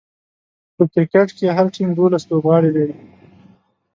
په 0.75 0.83
کرکټ 0.93 1.29
کښي 1.35 1.47
هر 1.57 1.65
ټيم 1.75 1.89
دوولس 1.93 2.23
لوبغاړي 2.29 2.69
لري. 2.77 2.95